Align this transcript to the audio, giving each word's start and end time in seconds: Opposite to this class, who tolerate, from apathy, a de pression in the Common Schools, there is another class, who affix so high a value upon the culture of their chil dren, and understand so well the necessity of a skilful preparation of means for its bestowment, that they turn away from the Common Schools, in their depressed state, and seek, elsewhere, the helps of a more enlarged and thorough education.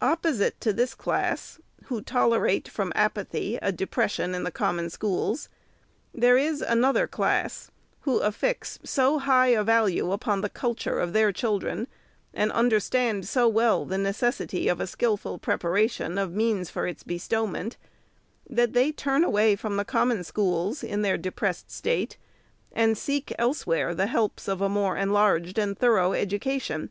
Opposite 0.00 0.60
to 0.62 0.72
this 0.72 0.92
class, 0.92 1.60
who 1.84 2.02
tolerate, 2.02 2.66
from 2.66 2.90
apathy, 2.96 3.58
a 3.62 3.70
de 3.70 3.86
pression 3.86 4.34
in 4.34 4.42
the 4.42 4.50
Common 4.50 4.90
Schools, 4.90 5.48
there 6.12 6.36
is 6.36 6.62
another 6.62 7.06
class, 7.06 7.70
who 8.00 8.18
affix 8.22 8.80
so 8.82 9.20
high 9.20 9.50
a 9.54 9.62
value 9.62 10.10
upon 10.10 10.40
the 10.40 10.48
culture 10.48 10.98
of 10.98 11.12
their 11.12 11.30
chil 11.30 11.60
dren, 11.60 11.86
and 12.34 12.50
understand 12.50 13.28
so 13.28 13.46
well 13.46 13.84
the 13.84 13.98
necessity 13.98 14.66
of 14.66 14.80
a 14.80 14.86
skilful 14.88 15.38
preparation 15.38 16.18
of 16.18 16.32
means 16.34 16.68
for 16.68 16.84
its 16.88 17.04
bestowment, 17.04 17.76
that 18.50 18.72
they 18.72 18.90
turn 18.90 19.22
away 19.22 19.54
from 19.54 19.76
the 19.76 19.84
Common 19.84 20.24
Schools, 20.24 20.82
in 20.82 21.02
their 21.02 21.16
depressed 21.16 21.70
state, 21.70 22.16
and 22.72 22.98
seek, 22.98 23.32
elsewhere, 23.38 23.94
the 23.94 24.06
helps 24.08 24.48
of 24.48 24.60
a 24.60 24.68
more 24.68 24.96
enlarged 24.96 25.56
and 25.56 25.78
thorough 25.78 26.14
education. 26.14 26.90